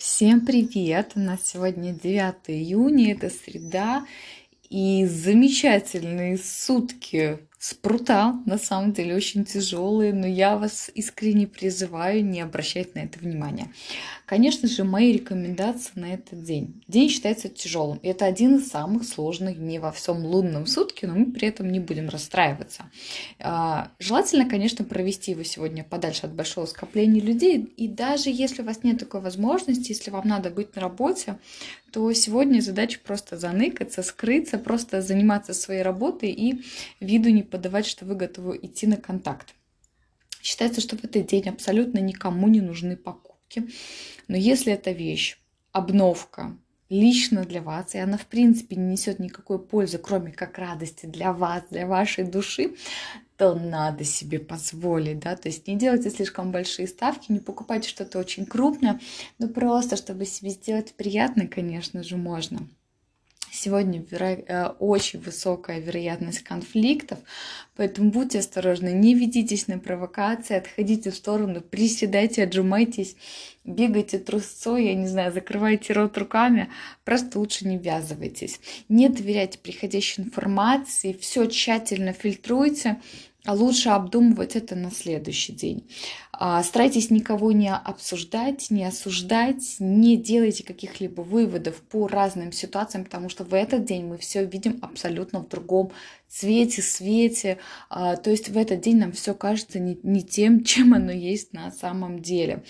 [0.00, 1.12] Всем привет!
[1.14, 4.06] У нас сегодня 9 июня, это среда,
[4.70, 12.40] и замечательные сутки спрута, на самом деле очень тяжелые, но я вас искренне призываю не
[12.40, 13.70] обращать на это внимания.
[14.24, 16.82] Конечно же, мои рекомендации на этот день.
[16.88, 18.00] День считается тяжелым.
[18.02, 21.80] Это один из самых сложных дней во всем лунном сутке, но мы при этом не
[21.80, 22.84] будем расстраиваться.
[23.40, 27.74] А, желательно, конечно, провести его сегодня подальше от большого скопления людей.
[27.76, 31.36] И даже если у вас нет такой возможности, если вам надо быть на работе,
[31.92, 36.62] то сегодня задача просто заныкаться, скрыться, просто заниматься своей работой и
[37.00, 39.54] виду не подавать, что вы готовы идти на контакт.
[40.42, 43.68] Считается, что в этот день абсолютно никому не нужны покупки.
[44.28, 45.38] Но если эта вещь,
[45.72, 46.56] обновка,
[46.88, 51.32] лично для вас, и она в принципе не несет никакой пользы, кроме как радости для
[51.32, 52.74] вас, для вашей души,
[53.36, 58.18] то надо себе позволить, да, то есть не делайте слишком большие ставки, не покупайте что-то
[58.18, 59.00] очень крупное,
[59.38, 62.68] но просто, чтобы себе сделать приятно, конечно же, можно.
[63.62, 64.38] Сегодня веро...
[64.48, 67.18] Э, очень высокая вероятность конфликтов,
[67.76, 73.16] поэтому будьте осторожны, не ведитесь на провокации, отходите в сторону, приседайте, отжимайтесь,
[73.70, 76.70] бегайте трусцой, я не знаю, закрывайте рот руками,
[77.04, 78.60] просто лучше не ввязывайтесь.
[78.88, 83.00] Не доверяйте приходящей информации, все тщательно фильтруйте,
[83.44, 85.88] а лучше обдумывать это на следующий день.
[86.32, 93.28] А, старайтесь никого не обсуждать, не осуждать, не делайте каких-либо выводов по разным ситуациям, потому
[93.28, 95.92] что в этот день мы все видим абсолютно в другом
[96.28, 97.58] цвете, свете.
[97.90, 101.52] А, то есть в этот день нам все кажется не, не тем, чем оно есть
[101.52, 102.64] на самом деле.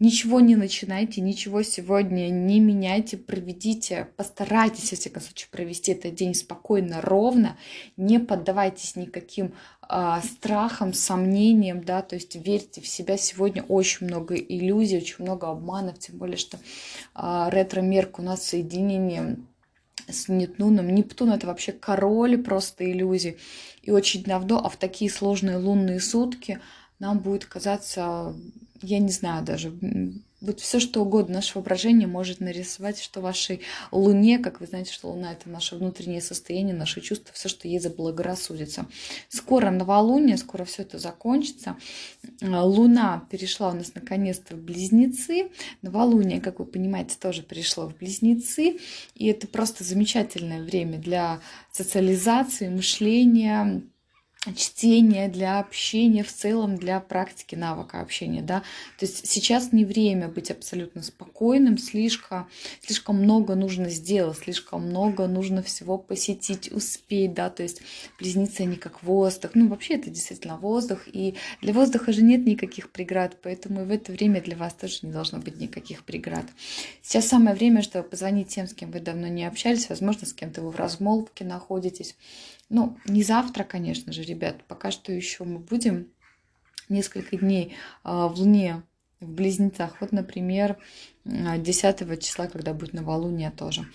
[0.00, 6.34] Ничего не начинайте, ничего сегодня не меняйте, проведите, постарайтесь, в всяком случае, провести этот день
[6.34, 7.56] спокойно, ровно,
[7.96, 13.16] не поддавайтесь никаким а, страхам, сомнениям, да, то есть верьте в себя.
[13.16, 16.58] Сегодня очень много иллюзий, очень много обманов, тем более, что
[17.14, 19.38] а, ретро-мерк у нас соединение
[20.08, 20.94] с Нептуном.
[20.94, 23.38] Нептун это вообще король просто иллюзий.
[23.82, 26.60] И очень давно, а в такие сложные лунные сутки
[26.98, 28.34] нам будет казаться,
[28.82, 29.72] я не знаю даже,
[30.44, 35.08] вот все что угодно наше воображение может нарисовать, что вашей Луне, как вы знаете, что
[35.08, 38.86] Луна это наше внутреннее состояние, наши чувства, все, что ей заблагорассудится.
[39.28, 41.76] Скоро новолуние, скоро все это закончится.
[42.42, 45.50] Луна перешла у нас наконец-то в Близнецы.
[45.82, 48.78] Новолуние, как вы понимаете, тоже перешло в Близнецы.
[49.14, 51.40] И это просто замечательное время для
[51.72, 53.82] социализации, мышления,
[54.52, 58.60] чтения, для общения в целом, для практики навыка общения, да.
[58.98, 62.48] То есть сейчас не время быть абсолютно спокойным, слишком,
[62.80, 67.80] слишком много нужно сделать, слишком много нужно всего посетить, успеть, да, то есть
[68.18, 72.90] близнецы они как воздух, ну вообще это действительно воздух, и для воздуха же нет никаких
[72.90, 76.46] преград, поэтому в это время для вас тоже не должно быть никаких преград.
[77.02, 80.62] Сейчас самое время, чтобы позвонить тем, с кем вы давно не общались, возможно, с кем-то
[80.62, 82.14] вы в размолвке находитесь,
[82.68, 86.08] ну, не завтра, конечно же, ребят, пока что еще мы будем
[86.88, 88.82] несколько дней а, в Луне,
[89.20, 90.00] в Близнецах.
[90.00, 90.78] Вот, например,
[91.24, 93.86] 10 числа, когда будет новолуние тоже.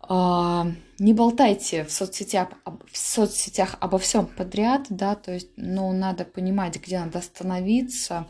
[0.00, 0.66] А,
[0.98, 6.76] не болтайте в соцсетях, в соцсетях обо всем подряд, да, то есть, ну, надо понимать,
[6.82, 8.26] где надо остановиться,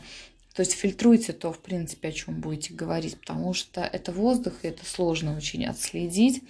[0.53, 4.67] то есть фильтруйте то, в принципе, о чем будете говорить, потому что это воздух, и
[4.67, 6.43] это сложно очень отследить.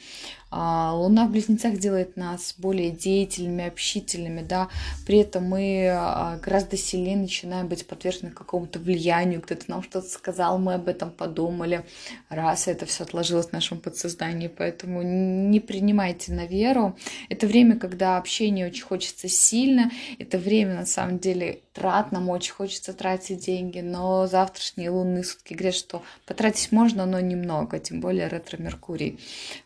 [0.56, 4.70] А, Луна в Близнецах делает нас более деятельными, общительными, да,
[5.08, 10.60] при этом мы а, гораздо сильнее начинаем быть подвержены какому-то влиянию, кто-то нам что-то сказал,
[10.60, 11.84] мы об этом подумали,
[12.30, 16.96] раз это все отложилось в нашем подсознании, поэтому не принимайте на веру.
[17.30, 22.54] Это время, когда общение очень хочется сильно, это время, на самом деле, трат, нам очень
[22.54, 28.28] хочется тратить деньги, но завтрашние лунные сутки говорят, что потратить можно, но немного, тем более
[28.28, 29.20] ретро-меркурий.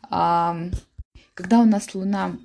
[0.09, 2.37] Когда у нас Луна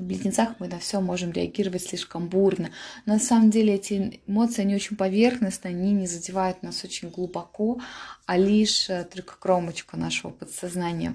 [0.00, 2.70] в близнецах мы на все можем реагировать слишком бурно.
[3.06, 7.80] Но на самом деле эти эмоции, они очень поверхностные, они не задевают нас очень глубоко,
[8.26, 11.14] а лишь э, только кромочку нашего подсознания.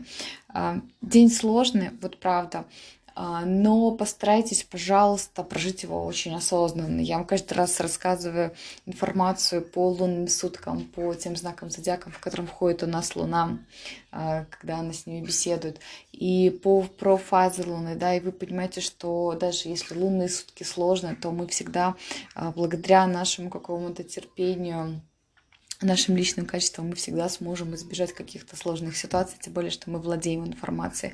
[0.49, 2.65] А, день сложный, вот правда.
[3.17, 6.99] А, но постарайтесь, пожалуйста, прожить его очень осознанно.
[6.99, 8.53] Я вам каждый раз рассказываю
[8.85, 13.57] информацию по лунным суткам, по тем знакам зодиака, в котором входит у нас Луна,
[14.11, 15.79] а, когда она с ними беседует,
[16.11, 21.15] и по, про фазы Луны, да, и вы понимаете, что даже если лунные сутки сложные,
[21.15, 21.95] то мы всегда,
[22.33, 25.01] а, благодаря нашему какому-то терпению,
[25.81, 30.45] нашим личным качествам, мы всегда сможем избежать каких-то сложных ситуаций, тем более, что мы владеем
[30.45, 31.13] информацией.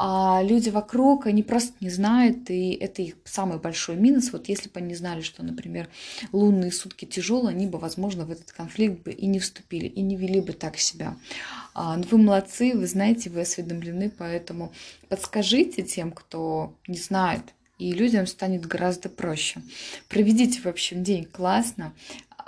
[0.00, 4.32] А люди вокруг, они просто не знают, и это их самый большой минус.
[4.32, 5.88] Вот если бы они знали, что, например,
[6.30, 10.14] лунные сутки тяжелые, они бы, возможно, в этот конфликт бы и не вступили, и не
[10.14, 11.16] вели бы так себя.
[11.74, 14.72] А, но вы молодцы, вы знаете, вы осведомлены, поэтому
[15.08, 17.42] подскажите тем, кто не знает,
[17.80, 19.62] и людям станет гораздо проще.
[20.08, 21.92] Проведите, в общем, день классно,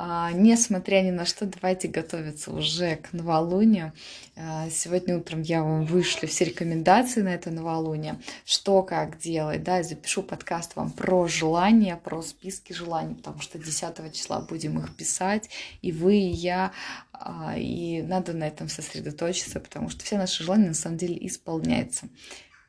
[0.02, 3.92] а, несмотря ни на что, давайте готовиться уже к новолунию.
[4.34, 9.80] А, сегодня утром я вам вышлю все рекомендации на это новолуние, что как делать, да,
[9.80, 14.96] и запишу подкаст вам про желания, про списки желаний, потому что 10 числа будем их
[14.96, 15.50] писать,
[15.82, 16.72] и вы, и я,
[17.12, 22.08] а, и надо на этом сосредоточиться, потому что все наши желания на самом деле исполняются.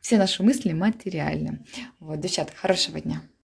[0.02, 1.66] Все наши мысли материальны.
[2.02, 3.22] Вот, девчата, хорошего дня.